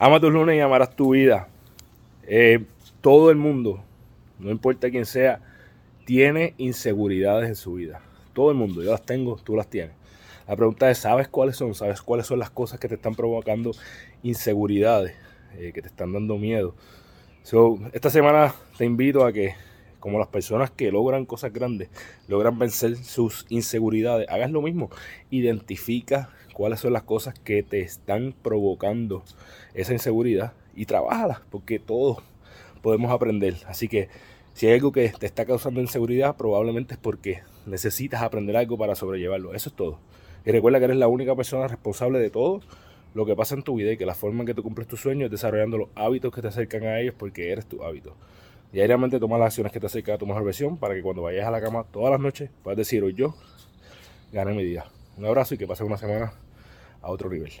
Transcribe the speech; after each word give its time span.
Ama 0.00 0.20
tus 0.20 0.32
lunes 0.32 0.56
y 0.56 0.60
amarás 0.60 0.94
tu 0.94 1.10
vida. 1.10 1.48
Eh, 2.22 2.64
todo 3.00 3.32
el 3.32 3.36
mundo, 3.36 3.82
no 4.38 4.52
importa 4.52 4.90
quién 4.90 5.04
sea, 5.04 5.40
tiene 6.04 6.54
inseguridades 6.56 7.48
en 7.48 7.56
su 7.56 7.74
vida. 7.74 8.00
Todo 8.32 8.52
el 8.52 8.56
mundo, 8.56 8.80
yo 8.80 8.92
las 8.92 9.02
tengo, 9.02 9.36
tú 9.42 9.56
las 9.56 9.68
tienes. 9.68 9.96
La 10.46 10.54
pregunta 10.54 10.88
es, 10.88 10.98
¿sabes 10.98 11.26
cuáles 11.26 11.56
son? 11.56 11.74
¿Sabes 11.74 12.00
cuáles 12.00 12.26
son 12.26 12.38
las 12.38 12.48
cosas 12.50 12.78
que 12.78 12.86
te 12.86 12.94
están 12.94 13.16
provocando 13.16 13.72
inseguridades, 14.22 15.16
eh, 15.58 15.72
que 15.74 15.82
te 15.82 15.88
están 15.88 16.12
dando 16.12 16.38
miedo? 16.38 16.74
esta 17.92 18.10
semana 18.10 18.54
te 18.76 18.84
invito 18.84 19.24
a 19.24 19.32
que, 19.32 19.54
como 20.00 20.18
las 20.18 20.28
personas 20.28 20.70
que 20.70 20.90
logran 20.90 21.26
cosas 21.26 21.52
grandes, 21.52 21.88
logran 22.28 22.58
vencer 22.58 22.96
sus 22.96 23.46
inseguridades, 23.48 24.28
hagas 24.28 24.50
lo 24.50 24.62
mismo. 24.62 24.90
Identifica 25.30 26.30
cuáles 26.54 26.80
son 26.80 26.92
las 26.92 27.02
cosas 27.02 27.38
que 27.38 27.62
te 27.62 27.80
están 27.80 28.34
provocando 28.42 29.22
esa 29.74 29.92
inseguridad 29.92 30.52
y 30.74 30.86
trabajalas, 30.86 31.40
porque 31.50 31.78
todos 31.78 32.18
podemos 32.82 33.10
aprender. 33.10 33.56
Así 33.66 33.88
que 33.88 34.08
si 34.54 34.66
hay 34.66 34.74
algo 34.74 34.92
que 34.92 35.08
te 35.10 35.26
está 35.26 35.44
causando 35.44 35.80
inseguridad, 35.80 36.36
probablemente 36.36 36.94
es 36.94 37.00
porque 37.00 37.42
necesitas 37.66 38.22
aprender 38.22 38.56
algo 38.56 38.76
para 38.76 38.94
sobrellevarlo. 38.94 39.54
Eso 39.54 39.68
es 39.68 39.76
todo. 39.76 40.00
Y 40.44 40.50
recuerda 40.50 40.78
que 40.78 40.86
eres 40.86 40.96
la 40.96 41.08
única 41.08 41.36
persona 41.36 41.68
responsable 41.68 42.18
de 42.18 42.30
todo 42.30 42.60
lo 43.14 43.26
que 43.26 43.36
pasa 43.36 43.54
en 43.54 43.62
tu 43.62 43.76
vida 43.76 43.92
y 43.92 43.96
que 43.96 44.06
la 44.06 44.14
forma 44.14 44.40
en 44.40 44.46
que 44.46 44.54
tú 44.54 44.62
cumples 44.62 44.88
tus 44.88 45.00
sueños 45.00 45.26
es 45.26 45.30
desarrollando 45.30 45.78
los 45.78 45.88
hábitos 45.94 46.34
que 46.34 46.42
te 46.42 46.48
acercan 46.48 46.84
a 46.84 47.00
ellos 47.00 47.14
porque 47.16 47.52
eres 47.52 47.66
tu 47.66 47.82
hábito. 47.82 48.16
Diariamente 48.72 49.18
toma 49.18 49.38
las 49.38 49.46
acciones 49.46 49.72
que 49.72 49.80
te 49.80 49.86
acercan 49.86 50.16
a 50.16 50.18
tu 50.18 50.26
mejor 50.26 50.44
versión 50.44 50.76
para 50.76 50.94
que 50.94 51.02
cuando 51.02 51.22
vayas 51.22 51.46
a 51.46 51.50
la 51.50 51.60
cama 51.60 51.84
todas 51.90 52.10
las 52.10 52.20
noches 52.20 52.50
puedas 52.62 52.76
decir 52.76 53.02
hoy 53.02 53.14
yo 53.14 53.34
gané 54.32 54.52
mi 54.52 54.62
día. 54.62 54.84
Un 55.16 55.24
abrazo 55.24 55.54
y 55.54 55.58
que 55.58 55.66
pases 55.66 55.86
una 55.86 55.96
semana 55.96 56.32
a 57.00 57.10
otro 57.10 57.30
nivel. 57.30 57.52